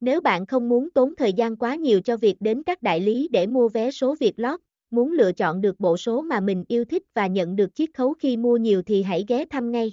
Nếu 0.00 0.20
bạn 0.20 0.46
không 0.46 0.68
muốn 0.68 0.90
tốn 0.90 1.14
thời 1.16 1.32
gian 1.32 1.56
quá 1.56 1.74
nhiều 1.74 2.00
cho 2.00 2.16
việc 2.16 2.36
đến 2.40 2.62
các 2.62 2.82
đại 2.82 3.00
lý 3.00 3.28
để 3.32 3.46
mua 3.46 3.68
vé 3.68 3.90
số 3.90 4.14
Việt 4.20 4.32
lót, 4.36 4.60
muốn 4.90 5.12
lựa 5.12 5.32
chọn 5.32 5.60
được 5.60 5.80
bộ 5.80 5.96
số 5.96 6.22
mà 6.22 6.40
mình 6.40 6.64
yêu 6.68 6.84
thích 6.84 7.02
và 7.14 7.26
nhận 7.26 7.56
được 7.56 7.74
chiết 7.74 7.88
khấu 7.94 8.14
khi 8.14 8.36
mua 8.36 8.56
nhiều 8.56 8.82
thì 8.82 9.02
hãy 9.02 9.24
ghé 9.28 9.44
thăm 9.50 9.70
ngay. 9.72 9.92